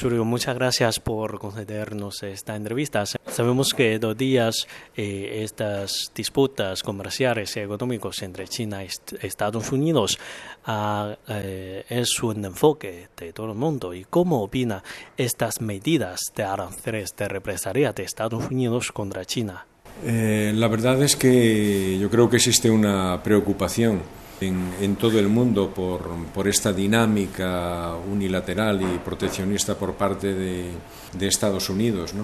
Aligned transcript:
Pues 0.00 0.14
muchas 0.14 0.54
gracias 0.54 0.98
por 0.98 1.38
concedernos 1.38 2.22
esta 2.22 2.56
entrevista. 2.56 3.04
Sabemos 3.04 3.74
que 3.74 3.98
dos 3.98 4.16
días 4.16 4.66
eh, 4.96 5.40
estas 5.42 6.10
disputas 6.14 6.82
comerciales 6.82 7.54
y 7.56 7.60
económicas 7.60 8.22
entre 8.22 8.48
China 8.48 8.82
y 8.82 8.88
Estados 9.20 9.72
Unidos 9.72 10.18
ah, 10.64 11.16
eh, 11.28 11.84
es 11.90 12.22
un 12.22 12.42
enfoque 12.46 13.08
de 13.14 13.34
todo 13.34 13.52
el 13.52 13.58
mundo. 13.58 13.92
¿Y 13.92 14.04
cómo 14.04 14.42
opina 14.42 14.82
estas 15.18 15.60
medidas 15.60 16.20
de 16.34 16.44
aranceles 16.44 17.14
de 17.14 17.28
represalia 17.28 17.92
de 17.92 18.04
Estados 18.04 18.50
Unidos 18.50 18.92
contra 18.92 19.26
China? 19.26 19.66
Eh, 20.02 20.52
la 20.54 20.68
verdad 20.68 21.02
es 21.02 21.14
que 21.14 21.98
yo 21.98 22.08
creo 22.08 22.30
que 22.30 22.36
existe 22.36 22.70
una 22.70 23.22
preocupación 23.22 24.00
en, 24.40 24.96
todo 24.96 25.18
el 25.18 25.28
mundo 25.28 25.72
por, 25.74 26.48
esta 26.48 26.72
dinámica 26.72 27.94
unilateral 28.10 28.80
y 28.82 28.98
proteccionista 28.98 29.74
por 29.76 29.94
parte 29.94 30.34
de, 30.34 30.70
Estados 31.20 31.68
Unidos. 31.70 32.14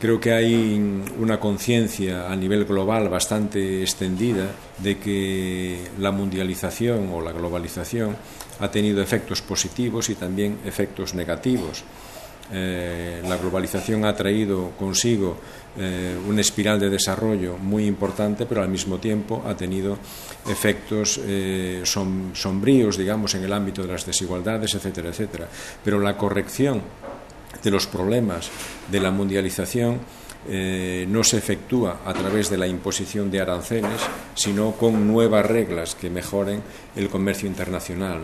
Creo 0.00 0.20
que 0.20 0.32
hay 0.32 0.74
una 1.18 1.38
conciencia 1.40 2.30
a 2.30 2.36
nivel 2.36 2.64
global 2.64 3.08
bastante 3.08 3.80
extendida 3.82 4.50
de 4.78 4.98
que 4.98 5.88
la 5.98 6.10
mundialización 6.10 7.10
o 7.12 7.20
la 7.20 7.32
globalización 7.32 8.16
ha 8.60 8.70
tenido 8.70 9.00
efectos 9.00 9.40
positivos 9.40 10.10
y 10.10 10.14
también 10.14 10.58
efectos 10.64 11.14
negativos. 11.14 11.84
Eh, 12.52 13.22
la 13.26 13.38
globalización 13.38 14.04
ha 14.04 14.14
traído 14.14 14.72
consigo 14.78 15.38
eh, 15.78 16.14
una 16.28 16.42
espiral 16.42 16.78
de 16.78 16.90
desarrollo 16.90 17.56
muy 17.56 17.86
importante, 17.86 18.44
pero 18.44 18.62
al 18.62 18.68
mismo 18.68 18.98
tiempo 18.98 19.42
ha 19.46 19.56
tenido 19.56 19.96
efectos 20.46 21.20
eh, 21.24 21.82
sombríos, 21.84 22.98
digamos, 22.98 23.34
en 23.34 23.44
el 23.44 23.52
ámbito 23.52 23.82
de 23.82 23.88
las 23.88 24.04
desigualdades, 24.04 24.74
etcétera, 24.74 25.08
etcétera. 25.08 25.48
Pero 25.82 25.98
la 26.00 26.16
corrección 26.16 26.82
de 27.62 27.70
los 27.70 27.86
problemas 27.86 28.50
de 28.90 29.00
la 29.00 29.10
mundialización 29.10 30.00
no 30.46 31.24
se 31.24 31.38
efectúa 31.38 32.02
a 32.04 32.12
través 32.12 32.50
de 32.50 32.58
la 32.58 32.66
imposición 32.66 33.30
de 33.30 33.40
aranceles, 33.40 33.98
sino 34.34 34.72
con 34.72 35.06
nuevas 35.08 35.46
reglas 35.46 35.94
que 35.94 36.10
mejoren 36.10 36.62
el 36.94 37.08
comercio 37.08 37.48
internacional. 37.48 38.20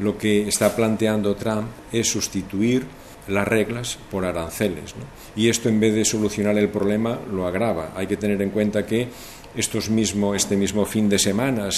Lo 0.00 0.18
que 0.18 0.48
está 0.48 0.74
planteando 0.74 1.36
Trump 1.36 1.68
es 1.92 2.10
sustituir 2.10 2.84
las 3.28 3.46
reglas 3.46 3.98
por 4.10 4.24
aranceles. 4.24 4.94
Y 5.36 5.48
esto, 5.48 5.68
en 5.68 5.80
vez 5.80 5.94
de 5.94 6.04
solucionar 6.04 6.58
el 6.58 6.68
problema, 6.68 7.18
lo 7.32 7.46
agrava. 7.46 7.92
Hay 7.96 8.06
que 8.06 8.16
tener 8.16 8.40
en 8.42 8.50
cuenta 8.50 8.86
que 8.86 9.08
estos 9.54 9.90
mismo, 9.90 10.34
este 10.34 10.56
mismo 10.56 10.84
fin 10.84 11.08
de 11.08 11.18
semana, 11.18 11.68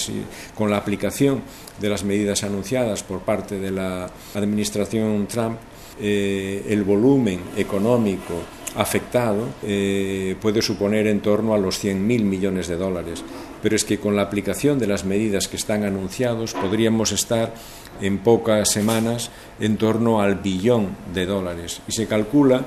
con 0.55 0.71
la 0.71 0.77
aplicación 0.77 1.43
de 1.81 1.89
las 1.89 2.05
medidas 2.05 2.45
anunciadas 2.45 3.03
por 3.03 3.21
parte 3.21 3.59
de 3.59 3.71
la 3.71 4.11
administración 4.35 5.27
Trump, 5.27 5.59
eh, 6.01 6.65
el 6.69 6.83
volumen 6.85 7.41
económico 7.57 8.35
afectado 8.77 9.49
eh, 9.63 10.37
puede 10.41 10.63
suponer 10.63 11.07
en 11.07 11.21
torno 11.21 11.55
a 11.55 11.59
los 11.59 11.83
100.000 11.83 11.97
millones 12.23 12.69
de 12.69 12.77
dólares. 12.77 13.25
Pero 13.63 13.77
es 13.77 13.85
que 13.85 13.99
con 13.99 14.17
la 14.17 14.23
aplicación 14.23 14.79
de 14.79 14.87
las 14.87 15.05
medidas 15.05 15.49
que 15.49 15.57
están 15.57 15.85
anunciados 15.85 16.55
podríamos 16.55 17.13
estar 17.13 17.55
en 18.01 18.19
pocas 18.19 18.71
semanas 18.71 19.31
en 19.61 19.77
torno 19.77 20.21
al 20.21 20.37
billón 20.37 20.89
de 21.15 21.27
dólares. 21.27 21.81
Y 21.87 21.93
se 21.93 22.07
calcula 22.07 22.65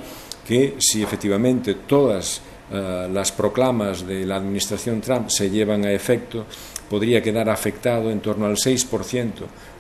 que 0.48 0.76
si 0.80 1.02
efectivamente 1.02 1.74
todas 1.74 2.42
eh, 2.72 3.10
las 3.12 3.32
proclamas 3.32 4.08
de 4.08 4.26
la 4.26 4.38
administración 4.38 5.02
Trump 5.02 5.30
se 5.30 5.50
llevan 5.50 5.86
a 5.86 5.92
efecto, 5.92 6.46
podría 6.90 7.22
quedar 7.22 7.50
afectado 7.50 8.10
en 8.12 8.22
torno 8.22 8.46
al 8.46 8.56
6% 8.56 9.32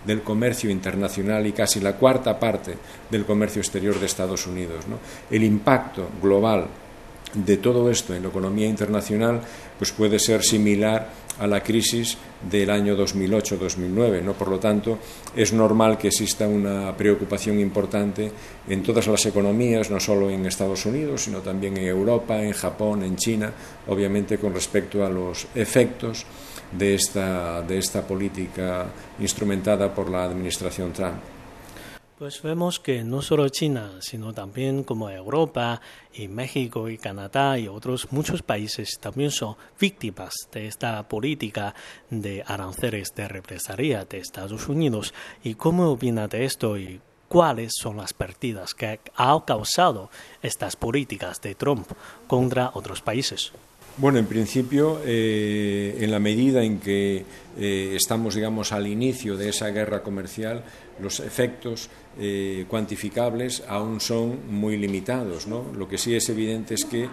del 0.05 0.21
comercio 0.21 0.69
internacional 0.69 1.47
y 1.47 1.51
casi 1.51 1.79
la 1.79 1.93
cuarta 1.93 2.39
parte 2.39 2.75
del 3.09 3.25
comercio 3.25 3.61
exterior 3.61 3.99
de 3.99 4.05
Estados 4.05 4.45
Unidos. 4.45 4.85
El 5.31 5.43
impacto 5.43 6.09
global 6.21 6.67
de 7.33 7.57
todo 7.57 7.89
esto 7.89 8.13
en 8.13 8.23
la 8.23 8.29
economía 8.29 8.67
internacional 8.67 9.41
pues 9.77 9.91
puede 9.91 10.19
ser 10.19 10.43
similar 10.43 11.25
a 11.39 11.47
la 11.47 11.61
crisis 11.61 12.17
del 12.49 12.69
año 12.69 12.95
2008-2009. 12.95 14.21
¿no? 14.21 14.33
Por 14.33 14.49
lo 14.49 14.59
tanto, 14.59 14.99
es 15.35 15.51
normal 15.53 15.97
que 15.97 16.07
exista 16.07 16.47
una 16.47 16.95
preocupación 16.95 17.59
importante 17.59 18.31
en 18.67 18.83
todas 18.83 19.07
las 19.07 19.25
economías, 19.25 19.89
no 19.91 19.99
solo 19.99 20.29
en 20.29 20.45
Estados 20.45 20.85
Unidos, 20.85 21.23
sino 21.23 21.39
también 21.39 21.77
en 21.77 21.87
Europa, 21.87 22.41
en 22.41 22.53
Japón, 22.53 23.03
en 23.03 23.15
China, 23.15 23.51
obviamente 23.87 24.37
con 24.37 24.53
respecto 24.53 25.05
a 25.05 25.09
los 25.09 25.47
efectos 25.55 26.25
de 26.71 26.95
esta, 26.95 27.61
de 27.61 27.77
esta 27.77 28.01
política 28.05 28.87
instrumentada 29.19 29.93
por 29.93 30.09
la 30.09 30.23
administración 30.23 30.93
Trump. 30.93 31.34
Pues 32.17 32.41
vemos 32.41 32.79
que 32.79 33.03
no 33.03 33.21
solo 33.21 33.49
China, 33.49 33.97
sino 33.99 34.31
también 34.31 34.85
como 34.85 35.09
Europa 35.09 35.81
y 36.13 36.29
México 36.29 36.87
y 36.87 36.97
Canadá 36.97 37.59
y 37.59 37.67
otros 37.67 38.09
muchos 38.13 38.41
países 38.41 38.97
también 39.01 39.31
son 39.31 39.57
víctimas 39.77 40.33
de 40.49 40.67
esta 40.67 41.05
política 41.09 41.75
de 42.09 42.41
aranceles 42.47 43.13
de 43.15 43.27
represalia 43.27 44.05
de 44.05 44.19
Estados 44.19 44.69
Unidos. 44.69 45.13
¿Y 45.43 45.55
cómo 45.55 45.91
opina 45.91 46.29
de 46.29 46.45
esto 46.45 46.77
y 46.77 47.01
cuáles 47.27 47.73
son 47.77 47.97
las 47.97 48.13
partidas 48.13 48.73
que 48.73 49.01
ha 49.17 49.37
causado 49.45 50.09
estas 50.41 50.77
políticas 50.77 51.41
de 51.41 51.53
Trump 51.55 51.85
contra 52.27 52.71
otros 52.75 53.01
países? 53.01 53.51
Bueno, 53.97 54.19
en 54.19 54.25
principio, 54.25 54.99
eh, 55.05 55.99
en 56.01 56.11
la 56.11 56.19
medida 56.19 56.61
en 56.61 56.79
que 56.79 57.23
eh, 57.57 57.93
estamos, 57.95 58.35
digamos, 58.35 58.73
al 58.73 58.87
inicio 58.87 59.37
de 59.37 59.47
esa 59.47 59.69
guerra 59.69 60.03
comercial, 60.03 60.65
los 60.99 61.21
efectos 61.21 61.89
eh, 62.19 62.65
cuantificables 62.67 63.63
aún 63.69 64.01
son 64.01 64.53
muy 64.53 64.75
limitados. 64.75 65.47
¿no? 65.47 65.71
Lo 65.77 65.87
que 65.87 65.97
sí 65.97 66.13
es 66.13 66.27
evidente 66.27 66.73
es 66.73 66.83
que 66.83 67.07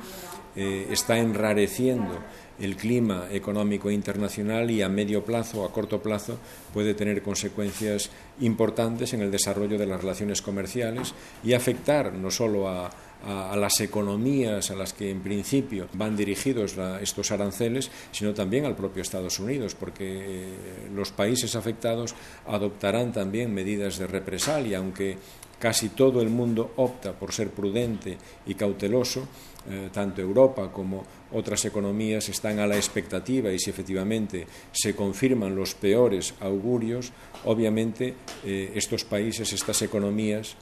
está 0.54 1.16
enrareciendo 1.16 2.18
el 2.60 2.76
clima 2.76 3.26
económico 3.30 3.90
internacional 3.90 4.70
y 4.70 4.82
a 4.82 4.88
medio 4.88 5.24
plazo 5.24 5.62
o 5.62 5.64
a 5.64 5.72
corto 5.72 6.02
plazo 6.02 6.36
puede 6.74 6.92
tener 6.92 7.22
consecuencias 7.22 8.10
importantes 8.40 9.14
en 9.14 9.22
el 9.22 9.30
desarrollo 9.30 9.78
de 9.78 9.86
las 9.86 10.02
relaciones 10.02 10.42
comerciales 10.42 11.14
y 11.42 11.54
afectar 11.54 12.12
no 12.12 12.30
solo 12.30 12.68
a 12.68 12.90
a, 13.24 13.56
las 13.56 13.80
economías 13.80 14.70
a 14.70 14.74
las 14.74 14.92
que 14.92 15.10
en 15.10 15.20
principio 15.20 15.88
van 15.94 16.16
dirigidos 16.16 16.76
estos 17.00 17.30
aranceles, 17.30 17.90
sino 18.10 18.34
también 18.34 18.64
al 18.64 18.76
propio 18.76 19.02
Estados 19.02 19.38
Unidos, 19.38 19.74
porque 19.74 20.04
eh, 20.06 20.88
los 20.94 21.10
países 21.12 21.54
afectados 21.56 22.14
adoptarán 22.46 23.12
también 23.12 23.54
medidas 23.54 23.98
de 23.98 24.06
represalia, 24.06 24.78
aunque 24.78 25.16
casi 25.58 25.90
todo 25.90 26.20
el 26.20 26.28
mundo 26.28 26.72
opta 26.76 27.12
por 27.12 27.32
ser 27.32 27.50
prudente 27.50 28.18
y 28.46 28.54
cauteloso, 28.54 29.28
eh, 29.70 29.90
tanto 29.92 30.20
Europa 30.20 30.72
como 30.72 31.04
otras 31.30 31.64
economías 31.64 32.28
están 32.28 32.58
a 32.58 32.66
la 32.66 32.74
expectativa 32.74 33.52
y 33.52 33.60
si 33.60 33.70
efectivamente 33.70 34.44
se 34.72 34.96
confirman 34.96 35.54
los 35.54 35.74
peores 35.74 36.34
augurios, 36.40 37.12
obviamente 37.44 38.14
eh, 38.44 38.72
estos 38.74 39.04
países, 39.04 39.52
estas 39.52 39.82
economías 39.82 40.56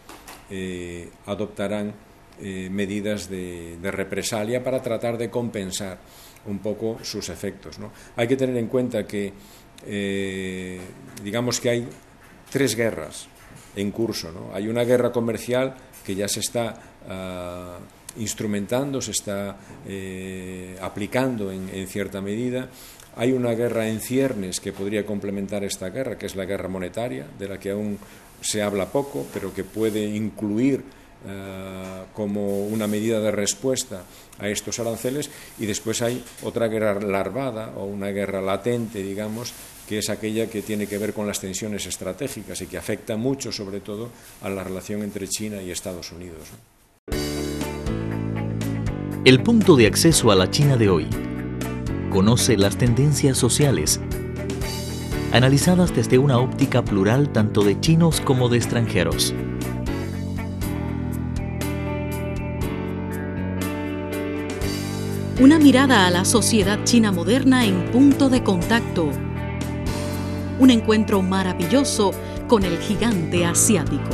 adoptarán 1.26 1.94
eh, 2.42 2.68
medidas 2.70 3.28
de, 3.28 3.76
represalia 3.82 4.64
para 4.64 4.80
tratar 4.80 5.18
de 5.18 5.28
compensar 5.28 5.98
un 6.46 6.58
poco 6.60 6.98
sus 7.02 7.28
efectos. 7.28 7.76
Hay 8.16 8.26
que 8.26 8.36
tener 8.36 8.56
en 8.56 8.66
cuenta 8.66 9.06
que, 9.06 9.32
eh, 9.86 10.80
digamos 11.22 11.60
que 11.60 11.70
hay 11.70 11.88
tres 12.50 12.74
guerras 12.74 13.28
en 13.76 13.90
curso. 13.90 14.50
Hay 14.54 14.68
una 14.68 14.84
guerra 14.84 15.12
comercial 15.12 15.74
que 16.04 16.14
ya 16.14 16.28
se 16.28 16.40
está 16.40 16.74
ah, 17.08 17.78
instrumentando, 18.16 19.00
se 19.00 19.10
está 19.10 19.56
eh, 19.86 20.78
aplicando 20.80 21.52
en, 21.52 21.68
en 21.68 21.86
cierta 21.88 22.20
medida. 22.20 22.68
Hay 23.16 23.32
una 23.32 23.52
guerra 23.52 23.88
en 23.88 24.00
ciernes 24.00 24.60
que 24.60 24.72
podría 24.72 25.04
complementar 25.04 25.62
esta 25.64 25.90
guerra, 25.90 26.16
que 26.16 26.26
es 26.26 26.36
la 26.36 26.44
guerra 26.46 26.68
monetaria, 26.68 27.26
de 27.38 27.48
la 27.48 27.58
que 27.58 27.70
aún 27.70 27.98
se 28.40 28.62
habla 28.62 28.86
poco, 28.86 29.26
pero 29.32 29.52
que 29.52 29.64
puede 29.64 30.04
incluir 30.04 30.82
eh, 31.26 32.02
como 32.14 32.66
una 32.66 32.86
medida 32.86 33.20
de 33.20 33.30
respuesta 33.30 34.02
a 34.38 34.48
estos 34.48 34.78
aranceles 34.78 35.30
y 35.58 35.66
después 35.66 36.00
hay 36.02 36.22
otra 36.42 36.68
guerra 36.68 36.98
larvada 37.00 37.72
o 37.76 37.84
una 37.84 38.08
guerra 38.08 38.40
latente, 38.40 39.02
digamos, 39.02 39.52
que 39.88 39.98
es 39.98 40.08
aquella 40.08 40.48
que 40.48 40.62
tiene 40.62 40.86
que 40.86 40.98
ver 40.98 41.12
con 41.12 41.26
las 41.26 41.40
tensiones 41.40 41.86
estratégicas 41.86 42.60
y 42.62 42.66
que 42.66 42.78
afecta 42.78 43.16
mucho, 43.16 43.52
sobre 43.52 43.80
todo, 43.80 44.08
a 44.42 44.48
la 44.48 44.64
relación 44.64 45.02
entre 45.02 45.28
China 45.28 45.62
y 45.62 45.70
Estados 45.70 46.12
Unidos. 46.12 46.42
El 49.24 49.42
punto 49.42 49.76
de 49.76 49.86
acceso 49.86 50.30
a 50.30 50.34
la 50.36 50.50
China 50.50 50.76
de 50.76 50.88
hoy. 50.88 51.06
Conoce 52.10 52.56
las 52.56 52.76
tendencias 52.76 53.36
sociales 53.36 54.00
analizadas 55.32 55.94
desde 55.94 56.18
una 56.18 56.38
óptica 56.38 56.84
plural 56.84 57.32
tanto 57.32 57.62
de 57.62 57.78
chinos 57.80 58.20
como 58.20 58.48
de 58.48 58.56
extranjeros. 58.56 59.34
Una 65.40 65.58
mirada 65.58 66.06
a 66.06 66.10
la 66.10 66.26
sociedad 66.26 66.84
china 66.84 67.12
moderna 67.12 67.64
en 67.64 67.90
punto 67.90 68.28
de 68.28 68.44
contacto. 68.44 69.08
Un 70.58 70.68
encuentro 70.68 71.22
maravilloso 71.22 72.10
con 72.46 72.62
el 72.62 72.76
gigante 72.78 73.46
asiático. 73.46 74.10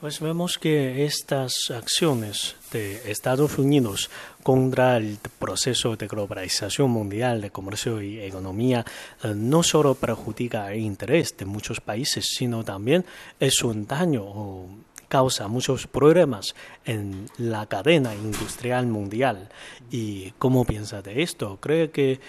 Pues 0.00 0.20
vemos 0.20 0.56
que 0.56 1.04
estas 1.04 1.72
acciones 1.72 2.54
de 2.72 3.10
Estados 3.10 3.58
Unidos 3.58 4.08
contra 4.44 4.98
el 4.98 5.18
proceso 5.40 5.96
de 5.96 6.06
globalización 6.06 6.92
mundial 6.92 7.40
de 7.40 7.50
comercio 7.50 8.00
y 8.00 8.20
economía 8.20 8.86
eh, 9.24 9.32
no 9.34 9.64
solo 9.64 9.96
perjudica 9.96 10.72
el 10.72 10.78
interés 10.78 11.36
de 11.36 11.44
muchos 11.44 11.80
países, 11.80 12.24
sino 12.36 12.64
también 12.64 13.04
es 13.40 13.64
un 13.64 13.86
daño 13.88 14.68
causa 15.10 15.48
muchos 15.48 15.86
problemas 15.86 16.54
en 16.86 17.26
la 17.36 17.66
cadena 17.66 18.14
industrial 18.14 18.86
mundial. 18.86 19.50
¿Y 19.90 20.30
cómo 20.38 20.64
piensa 20.64 21.02
de 21.02 21.22
esto? 21.22 21.58
¿Cree 21.60 21.90
que 21.90 22.20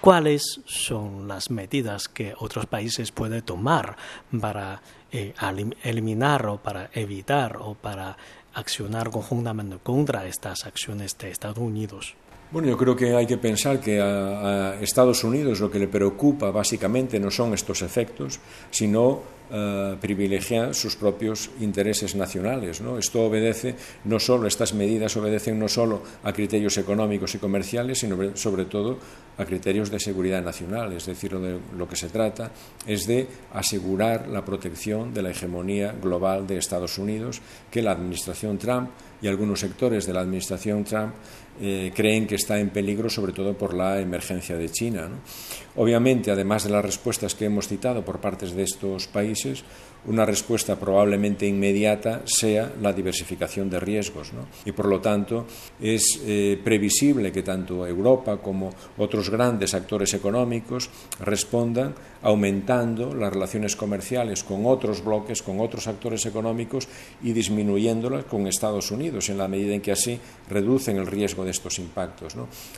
cuáles 0.00 0.60
son 0.64 1.28
las 1.28 1.50
medidas 1.50 2.08
que 2.08 2.34
otros 2.38 2.66
países 2.66 3.12
pueden 3.12 3.42
tomar 3.42 3.96
para 4.40 4.80
eh, 5.12 5.34
eliminar 5.84 6.46
o 6.46 6.56
para 6.56 6.90
evitar 6.94 7.58
o 7.60 7.74
para 7.74 8.16
accionar 8.54 9.10
conjuntamente 9.10 9.78
contra 9.82 10.26
estas 10.26 10.64
acciones 10.64 11.16
de 11.18 11.30
Estados 11.30 11.58
Unidos? 11.58 12.16
Bueno, 12.50 12.68
yo 12.68 12.78
creo 12.78 12.96
que 12.96 13.14
hay 13.14 13.26
que 13.26 13.36
pensar 13.36 13.78
que 13.78 14.00
a, 14.00 14.80
Estados 14.80 15.22
Unidos 15.22 15.60
lo 15.60 15.70
que 15.70 15.78
le 15.78 15.86
preocupa 15.86 16.50
básicamente 16.50 17.20
no 17.20 17.30
son 17.30 17.52
estos 17.52 17.82
efectos, 17.82 18.40
sino 18.70 19.20
eh, 19.50 19.96
privilegiar 20.00 20.74
sus 20.74 20.96
propios 20.96 21.50
intereses 21.60 22.14
nacionales. 22.14 22.80
¿no? 22.80 22.98
Esto 22.98 23.24
obedece 23.24 23.74
no 24.04 24.18
solo, 24.18 24.46
estas 24.46 24.74
medidas 24.74 25.16
obedecen 25.16 25.58
no 25.58 25.68
solo 25.68 26.02
a 26.22 26.32
criterios 26.32 26.76
económicos 26.78 27.34
y 27.34 27.38
comerciales, 27.38 27.98
sino 27.98 28.36
sobre 28.36 28.66
todo 28.66 28.98
a 29.38 29.44
criterios 29.44 29.90
de 29.90 30.00
seguridad 30.00 30.42
nacional. 30.42 30.92
Es 30.92 31.06
decir, 31.06 31.32
lo, 31.32 31.40
de, 31.40 31.58
lo 31.76 31.88
que 31.88 31.96
se 31.96 32.08
trata 32.08 32.50
es 32.86 33.06
de 33.06 33.26
asegurar 33.52 34.28
la 34.28 34.44
protección 34.44 35.14
de 35.14 35.22
la 35.22 35.30
hegemonía 35.30 35.92
global 35.92 36.46
de 36.46 36.58
Estados 36.58 36.98
Unidos 36.98 37.40
que 37.70 37.82
la 37.82 37.92
administración 37.92 38.58
Trump 38.58 38.90
y 39.20 39.28
algunos 39.28 39.60
sectores 39.60 40.06
de 40.06 40.12
la 40.12 40.20
administración 40.20 40.84
Trump 40.84 41.14
eh, 41.60 41.90
creen 41.92 42.26
que 42.26 42.36
está 42.36 42.60
en 42.60 42.70
peligro, 42.70 43.10
sobre 43.10 43.32
todo 43.32 43.54
por 43.54 43.74
la 43.74 44.00
emergencia 44.00 44.56
de 44.56 44.70
China. 44.70 45.08
Obviamente, 45.76 46.30
además 46.30 46.64
de 46.64 46.70
las 46.70 46.84
respuestas 46.84 47.34
que 47.34 47.46
hemos 47.46 47.66
citado 47.66 48.04
por 48.04 48.20
parte 48.20 48.46
de 48.46 48.62
estos 48.62 49.08
países, 49.08 49.64
una 50.06 50.24
respuesta 50.24 50.78
probablemente 50.78 51.46
inmediata 51.46 52.22
sea 52.24 52.72
la 52.80 52.92
diversificación 52.92 53.68
de 53.68 53.80
riesgos. 53.80 54.30
Y 54.64 54.72
por 54.72 54.86
lo 54.86 55.00
tanto, 55.00 55.46
es 55.80 56.20
eh, 56.24 56.58
previsible 56.62 57.32
que 57.32 57.42
tanto 57.42 57.86
Europa 57.86 58.38
como 58.38 58.70
otros 58.96 59.28
grandes 59.28 59.74
actores 59.74 60.14
económicos 60.14 60.88
respondan 61.20 61.94
aumentando 62.22 63.14
las 63.14 63.32
relaciones 63.32 63.76
comerciales 63.76 64.44
con 64.44 64.66
otros 64.66 65.04
bloques, 65.04 65.42
con 65.42 65.60
otros 65.60 65.86
actores 65.86 66.24
económicos 66.26 66.88
y 67.22 67.32
disminuyéndolas 67.32 68.24
con 68.24 68.46
Estados 68.46 68.90
Unidos, 68.90 69.07
en 69.08 69.38
la 69.38 69.48
medida 69.48 69.74
en 69.74 69.80
que 69.80 69.92
así 69.92 70.18
reducen 70.48 70.96
el 70.96 71.06
riesgo 71.06 71.44
de 71.44 71.50
estos 71.50 71.78
impactos. 71.78 72.34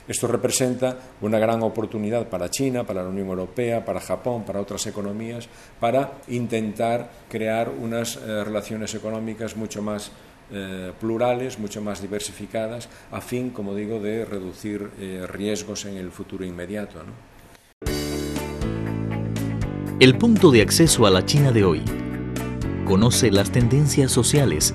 Esto 0.08 0.26
representa 0.26 0.96
una 1.20 1.38
gran 1.38 1.62
oportunidad 1.62 2.28
para 2.28 2.50
China, 2.50 2.84
para 2.84 3.02
la 3.02 3.08
Unión 3.08 3.28
Europea, 3.28 3.84
para 3.84 4.00
Japón, 4.00 4.44
para 4.44 4.60
otras 4.60 4.86
economías, 4.86 5.48
para 5.78 6.20
intentar 6.28 7.10
crear 7.28 7.68
unas 7.68 8.16
eh, 8.16 8.44
relaciones 8.44 8.94
económicas 8.94 9.56
mucho 9.56 9.82
más 9.82 10.10
eh, 10.52 10.92
plurales, 10.98 11.58
mucho 11.58 11.80
más 11.80 12.02
diversificadas, 12.02 12.88
a 13.12 13.20
fin, 13.20 13.50
como 13.50 13.74
digo, 13.74 14.00
de 14.00 14.24
reducir 14.24 14.90
eh, 14.98 15.24
riesgos 15.28 15.84
en 15.84 15.96
el 15.96 16.10
futuro 16.10 16.44
inmediato. 16.44 16.98
El 20.00 20.16
punto 20.18 20.50
de 20.50 20.62
acceso 20.62 21.06
a 21.06 21.10
la 21.10 21.24
China 21.24 21.52
de 21.52 21.62
hoy. 21.62 21.82
Conoce 22.84 23.30
las 23.30 23.52
tendencias 23.52 24.10
sociales, 24.10 24.74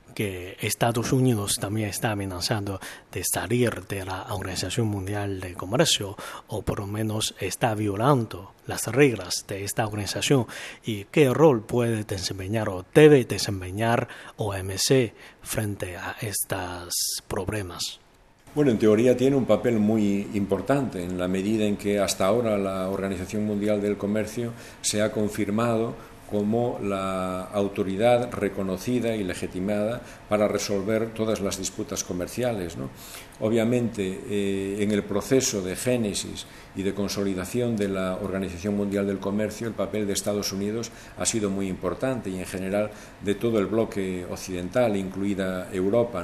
que 0.13 0.57
Estados 0.61 1.11
Unidos 1.11 1.55
también 1.59 1.89
está 1.89 2.11
amenazando 2.11 2.79
de 3.11 3.23
salir 3.23 3.85
de 3.87 4.05
la 4.05 4.33
Organización 4.33 4.87
Mundial 4.87 5.39
de 5.39 5.53
Comercio 5.53 6.15
o 6.47 6.61
por 6.61 6.79
lo 6.79 6.87
menos 6.87 7.35
está 7.39 7.75
violando 7.75 8.53
las 8.67 8.87
reglas 8.87 9.45
de 9.47 9.63
esta 9.63 9.85
organización 9.85 10.45
y 10.85 11.05
qué 11.05 11.29
rol 11.33 11.61
puede 11.63 12.03
desempeñar 12.03 12.69
o 12.69 12.85
debe 12.93 13.25
desempeñar 13.25 14.07
OMC 14.37 15.13
frente 15.41 15.97
a 15.97 16.15
estos 16.21 16.93
problemas. 17.27 17.99
Bueno, 18.53 18.71
en 18.71 18.79
teoría 18.79 19.15
tiene 19.15 19.37
un 19.37 19.45
papel 19.45 19.79
muy 19.79 20.27
importante 20.33 21.01
en 21.01 21.17
la 21.17 21.29
medida 21.29 21.63
en 21.63 21.77
que 21.77 21.99
hasta 21.99 22.25
ahora 22.25 22.57
la 22.57 22.89
Organización 22.89 23.45
Mundial 23.45 23.81
del 23.81 23.95
Comercio 23.95 24.51
se 24.81 25.01
ha 25.01 25.13
confirmado 25.13 25.95
como 26.31 26.79
la 26.81 27.43
autoridad 27.43 28.31
reconocida 28.31 29.15
y 29.15 29.23
legitimada 29.23 30.01
para 30.29 30.47
resolver 30.47 31.13
todas 31.13 31.41
las 31.41 31.57
disputas 31.57 32.05
comerciales. 32.05 32.77
Obviamente, 33.41 34.21
eh, 34.29 34.77
en 34.79 34.91
el 34.91 35.03
proceso 35.03 35.61
de 35.61 35.75
génesis 35.75 36.45
y 36.75 36.83
de 36.83 36.93
consolidación 36.93 37.75
de 37.75 37.89
la 37.89 38.15
Organización 38.15 38.77
Mundial 38.77 39.05
del 39.07 39.19
Comercio, 39.19 39.67
el 39.67 39.73
papel 39.73 40.07
de 40.07 40.13
Estados 40.13 40.53
Unidos 40.53 40.91
ha 41.17 41.25
sido 41.25 41.49
muy 41.49 41.67
importante 41.67 42.29
y 42.29 42.39
en 42.39 42.45
general 42.45 42.91
de 43.21 43.35
todo 43.35 43.59
el 43.59 43.65
bloque 43.65 44.25
occidental, 44.29 44.95
incluida 44.95 45.69
Europa, 45.73 46.23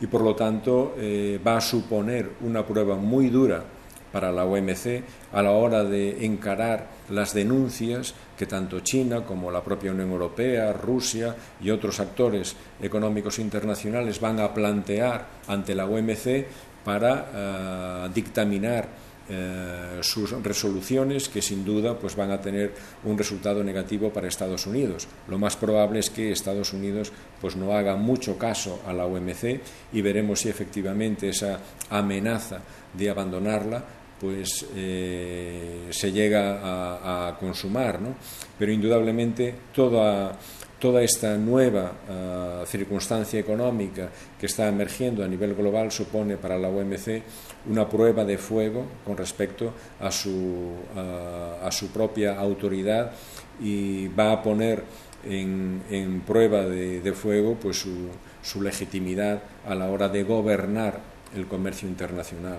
y 0.00 0.06
por 0.06 0.22
lo 0.22 0.36
tanto 0.36 0.94
eh, 0.96 1.40
va 1.44 1.56
a 1.56 1.60
suponer 1.60 2.30
una 2.42 2.64
prueba 2.64 2.94
muy 2.96 3.28
dura 3.30 3.64
para 4.12 4.32
la 4.32 4.44
OMC 4.44 5.02
a 5.32 5.42
la 5.42 5.52
hora 5.52 5.84
de 5.84 6.24
encarar 6.24 6.86
las 7.10 7.34
denuncias 7.34 8.14
que 8.36 8.46
tanto 8.46 8.80
China 8.80 9.22
como 9.24 9.50
la 9.50 9.62
propia 9.62 9.92
Unión 9.92 10.10
Europea, 10.10 10.72
Rusia 10.72 11.34
y 11.60 11.70
otros 11.70 12.00
actores 12.00 12.56
económicos 12.80 13.38
internacionales 13.38 14.20
van 14.20 14.40
a 14.40 14.52
plantear 14.52 15.26
ante 15.46 15.74
la 15.74 15.86
OMC 15.86 16.46
para 16.84 17.26
eh, 17.34 18.10
dictaminar 18.14 18.88
eh, 19.32 20.00
sus 20.02 20.32
resoluciones 20.42 21.28
que 21.28 21.40
sin 21.40 21.64
duda 21.64 21.96
pues 21.96 22.16
van 22.16 22.32
a 22.32 22.40
tener 22.40 22.74
un 23.04 23.16
resultado 23.16 23.62
negativo 23.62 24.12
para 24.12 24.26
Estados 24.26 24.66
Unidos. 24.66 25.06
Lo 25.28 25.38
más 25.38 25.54
probable 25.54 26.00
es 26.00 26.10
que 26.10 26.32
Estados 26.32 26.72
Unidos 26.72 27.12
pues 27.40 27.54
no 27.54 27.72
haga 27.72 27.94
mucho 27.94 28.36
caso 28.36 28.80
a 28.88 28.92
la 28.92 29.06
OMC 29.06 29.60
y 29.92 30.02
veremos 30.02 30.40
si 30.40 30.48
efectivamente 30.48 31.28
esa 31.28 31.60
amenaza 31.90 32.58
de 32.92 33.08
abandonarla 33.08 33.84
pues 34.20 34.66
eh, 34.76 35.88
se 35.90 36.12
llega 36.12 37.28
a, 37.28 37.38
consumar, 37.38 38.00
¿no? 38.00 38.14
Pero 38.58 38.70
indudablemente 38.70 39.54
toda, 39.74 40.36
toda 40.78 41.02
esta 41.02 41.38
nueva 41.38 41.92
ah, 42.08 42.62
circunstancia 42.66 43.40
económica 43.40 44.10
que 44.38 44.46
está 44.46 44.68
emergiendo 44.68 45.24
a 45.24 45.28
nivel 45.28 45.54
global 45.54 45.90
supone 45.90 46.36
para 46.36 46.58
la 46.58 46.68
OMC 46.68 47.22
una 47.70 47.88
prueba 47.88 48.24
de 48.24 48.36
fuego 48.36 48.84
con 49.06 49.16
respecto 49.16 49.72
a 50.00 50.10
su, 50.10 50.72
a 50.94 51.70
su 51.70 51.88
propia 51.88 52.38
autoridad 52.38 53.12
y 53.60 54.08
va 54.08 54.32
a 54.32 54.42
poner 54.42 54.84
en, 55.24 55.82
en 55.90 56.20
prueba 56.20 56.62
de, 56.64 57.00
de, 57.00 57.12
fuego 57.12 57.56
pues 57.60 57.78
su, 57.78 58.08
su, 58.42 58.62
legitimidad 58.62 59.42
a 59.66 59.74
la 59.74 59.90
hora 59.90 60.08
de 60.08 60.22
gobernar 60.22 61.00
el 61.34 61.46
comercio 61.46 61.88
internacional. 61.88 62.58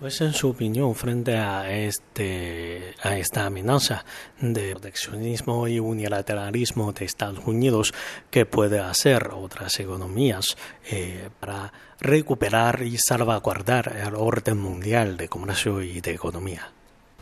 Pues 0.00 0.18
en 0.22 0.32
su 0.32 0.48
opinión 0.48 0.94
frente 0.94 1.36
a 1.36 1.70
este 1.70 2.94
a 3.02 3.18
esta 3.18 3.44
amenaza 3.44 4.06
de 4.40 4.70
proteccionismo 4.70 5.68
y 5.68 5.78
unilateralismo 5.78 6.92
de 6.92 7.04
Estados 7.04 7.44
Unidos 7.46 7.92
que 8.30 8.46
puede 8.46 8.80
hacer 8.80 9.28
otras 9.34 9.78
economías 9.78 10.56
eh, 10.90 11.28
para 11.38 11.70
recuperar 12.00 12.80
y 12.82 12.96
salvaguardar 12.96 13.94
el 13.94 14.14
orden 14.14 14.56
mundial 14.56 15.18
de 15.18 15.28
comercio 15.28 15.82
y 15.82 16.00
de 16.00 16.12
economía. 16.12 16.72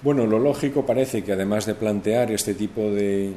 Bueno, 0.00 0.26
lo 0.26 0.38
lógico 0.38 0.87
parece 0.87 1.25
que 1.25 1.33
además 1.33 1.67
de 1.67 1.75
plantear 1.75 2.31
este 2.31 2.55
tipo 2.55 2.83
de, 2.83 3.33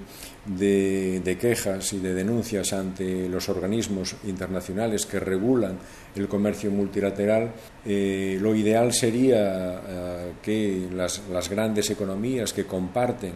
de, 0.46 1.38
quejas 1.42 1.92
y 1.94 1.98
de 1.98 2.14
denuncias 2.14 2.72
ante 2.72 3.28
los 3.28 3.50
organismos 3.50 4.16
internacionales 4.26 5.08
que 5.08 5.20
regulan 5.20 5.80
el 6.16 6.28
comercio 6.28 6.70
multilateral, 6.70 7.52
eh, 7.84 8.38
lo 8.40 8.54
ideal 8.54 8.94
sería 8.94 9.82
eh, 9.88 10.32
que 10.44 10.88
las, 10.94 11.24
las 11.32 11.50
grandes 11.50 11.90
economías 11.90 12.54
que 12.54 12.66
comparten 12.66 13.34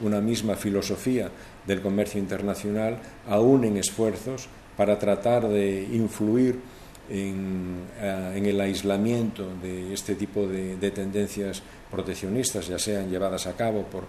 una 0.00 0.20
misma 0.20 0.54
filosofía 0.54 1.28
del 1.66 1.82
comercio 1.82 2.20
internacional 2.20 2.98
aúnen 3.28 3.76
esfuerzos 3.76 4.48
para 4.76 5.00
tratar 5.00 5.48
de 5.48 5.82
influir 5.82 6.60
en, 7.08 7.86
eh, 8.00 8.32
en, 8.36 8.46
el 8.46 8.60
aislamiento 8.60 9.46
de 9.62 9.92
este 9.92 10.14
tipo 10.14 10.46
de, 10.46 10.76
de, 10.76 10.90
tendencias 10.90 11.62
proteccionistas, 11.90 12.66
ya 12.68 12.78
sean 12.78 13.10
llevadas 13.10 13.46
a 13.46 13.56
cabo 13.56 13.82
por, 13.84 14.04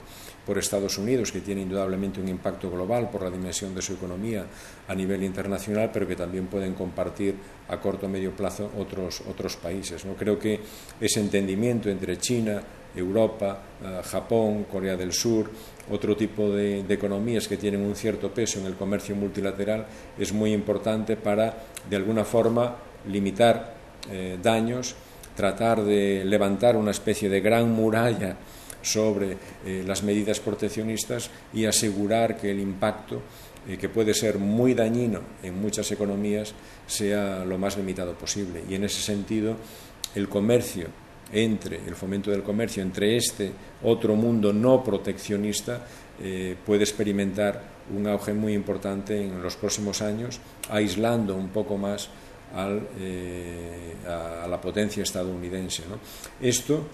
por, 0.46 0.58
Estados 0.58 0.98
Unidos, 0.98 1.32
que 1.32 1.40
tiene 1.40 1.62
indudablemente 1.62 2.20
un 2.20 2.28
impacto 2.28 2.70
global 2.70 3.10
por 3.10 3.24
la 3.24 3.30
dimensión 3.30 3.74
de 3.74 3.82
su 3.82 3.94
economía 3.94 4.46
a 4.88 4.96
nivel 4.96 5.24
internacional, 5.24 5.90
pero 5.94 6.08
que 6.08 6.16
también 6.16 6.48
pueden 6.48 6.74
compartir 6.74 7.36
a 7.70 7.80
corto 7.80 8.08
o 8.08 8.10
medio 8.10 8.36
plazo 8.36 8.70
otros, 8.78 9.22
otros 9.30 9.56
países. 9.56 10.04
¿no? 10.06 10.16
Creo 10.16 10.38
que 10.38 10.60
ese 11.00 11.22
entendimiento 11.22 11.90
entre 11.90 12.18
China, 12.18 12.62
Europa, 12.96 13.62
eh, 13.82 14.02
Japón, 14.04 14.66
Corea 14.70 14.98
del 14.98 15.14
Sur, 15.14 15.50
otro 15.92 16.16
tipo 16.16 16.50
de, 16.50 16.82
economías 16.90 17.48
que 17.48 17.58
tienen 17.58 17.82
un 17.82 17.96
cierto 17.96 18.32
peso 18.34 18.60
en 18.60 18.66
el 18.66 18.76
comercio 18.76 19.16
multilateral 19.16 19.86
es 20.18 20.34
muy 20.34 20.54
importante 20.54 21.16
para, 21.16 21.64
de 21.90 21.96
alguna 21.96 22.26
forma, 22.26 22.76
limitar 23.08 23.80
eh, 24.12 24.40
daños, 24.42 24.96
tratar 25.36 25.84
de 25.84 26.24
levantar 26.26 26.76
una 26.76 26.92
especie 26.92 27.30
de 27.30 27.42
gran 27.42 27.72
muralla 27.72 28.36
sobre 28.82 29.38
eh, 29.66 29.84
las 29.86 30.04
medidas 30.04 30.40
proteccionistas 30.40 31.30
y 31.54 31.66
asegurar 31.66 32.38
que 32.38 32.50
el 32.52 32.60
impacto, 32.60 33.22
eh, 33.68 33.78
que 33.78 33.90
puede 33.90 34.14
ser 34.14 34.40
muy 34.40 34.74
dañino 34.74 35.20
en 35.44 35.62
muchas 35.62 35.92
economías, 35.92 36.54
sea 36.88 37.44
lo 37.46 37.58
más 37.58 37.78
limitado 37.78 38.14
posible. 38.14 38.64
Y 38.70 38.76
en 38.76 38.86
ese 38.86 39.02
sentido, 39.02 39.56
el 40.16 40.28
comercio 40.28 40.88
entre 41.32 41.78
el 41.86 41.96
fomento 41.96 42.32
del 42.32 42.42
comercio 42.42 42.82
entre 42.82 43.16
este 43.16 43.52
otro 43.84 44.16
mundo 44.16 44.52
no 44.52 44.84
proteccionista 44.84 45.86
puede 46.66 46.84
experimentar 46.84 47.62
un 47.96 48.08
auge 48.08 48.34
muy 48.34 48.54
importante 48.54 49.22
en 49.22 49.42
los 49.42 49.56
próximos 49.56 50.02
años, 50.02 50.40
aislando 50.70 51.36
un 51.36 51.50
poco 51.50 51.78
más 51.78 52.10
eh, 53.00 53.96
a, 54.08 54.48
la 54.48 54.60
potencia 54.60 55.04
estadounidense. 55.04 55.84
Esto 56.42 56.86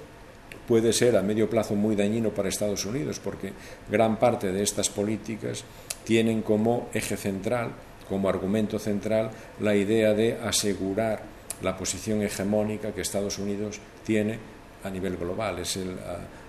puede 0.68 0.92
ser 0.94 1.16
a 1.16 1.22
medio 1.22 1.50
plazo 1.50 1.76
muy 1.76 1.96
dañino 1.96 2.32
para 2.32 2.50
Estados 2.50 2.86
Unidos 2.86 3.20
porque 3.20 3.54
gran 3.90 4.18
parte 4.18 4.52
de 4.52 4.64
estas 4.64 4.90
políticas 4.90 5.64
tienen 6.04 6.42
como 6.42 6.90
eje 6.94 7.18
central, 7.18 7.72
como 8.10 8.30
argumento 8.30 8.80
central, 8.80 9.32
la 9.60 9.76
idea 9.76 10.14
de 10.14 10.38
asegurar 10.38 11.24
la 11.62 11.78
posición 11.78 12.22
hegemónica 12.22 12.92
que 12.92 13.02
Estados 13.02 13.40
Unidos 13.40 13.80
tiene 14.04 14.40
a 14.84 14.90
nivel 14.90 15.18
global. 15.18 15.60
Es 15.60 15.78
el 15.78 15.96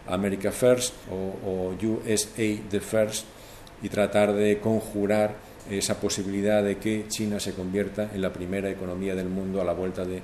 America 0.09 0.51
First 0.51 0.95
o, 1.11 1.15
o 1.49 1.77
USA 1.81 2.69
the 2.71 2.81
First 2.81 3.27
y 3.83 3.89
tratar 3.89 4.33
de 4.33 4.59
conjurar 4.59 5.35
esa 5.71 6.01
posibilidad 6.01 6.63
de 6.63 6.79
que 6.79 7.07
China 7.09 7.41
se 7.41 7.53
convierta 7.53 8.11
en 8.15 8.23
la 8.23 8.33
primera 8.33 8.71
economía 8.71 9.15
del 9.15 9.29
mundo 9.29 9.61
a 9.61 9.65
la 9.65 9.73
vuelta 9.73 10.05
de 10.05 10.23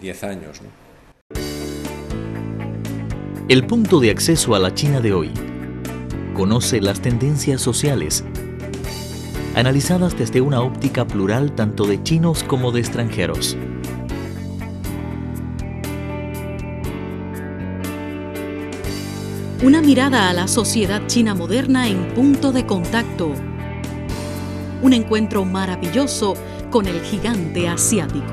10 0.00 0.22
eh, 0.22 0.26
años. 0.26 0.60
¿no? 0.62 0.68
El 3.48 3.66
punto 3.66 4.00
de 4.00 4.10
acceso 4.10 4.54
a 4.54 4.58
la 4.58 4.74
China 4.74 5.00
de 5.00 5.12
hoy. 5.12 5.30
Conoce 6.34 6.80
las 6.80 7.00
tendencias 7.00 7.60
sociales, 7.60 8.24
analizadas 9.54 10.16
desde 10.16 10.40
una 10.40 10.62
óptica 10.62 11.06
plural 11.06 11.54
tanto 11.54 11.84
de 11.84 12.02
chinos 12.02 12.42
como 12.42 12.72
de 12.72 12.80
extranjeros. 12.80 13.56
Una 19.62 19.80
mirada 19.82 20.28
a 20.28 20.32
la 20.32 20.48
sociedad 20.48 21.06
china 21.06 21.34
moderna 21.34 21.88
en 21.88 22.08
punto 22.14 22.50
de 22.50 22.66
contacto 22.66 23.32
un 24.82 24.92
encuentro 24.92 25.44
maravilloso 25.44 26.34
con 26.70 26.86
el 26.86 27.00
gigante 27.02 27.68
asiático. 27.68 28.32